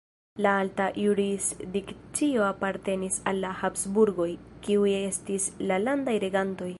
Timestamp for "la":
0.43-0.51, 3.45-3.51, 5.73-5.83